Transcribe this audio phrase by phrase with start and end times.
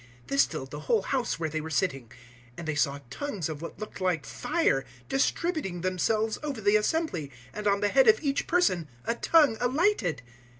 [0.25, 2.15] This filled the whole house where they were sitting; 002:003
[2.57, 7.67] and they saw tongues of what looked like fire distributing themselves over the assembly, and
[7.67, 10.23] on the head of each person a tongue alighted.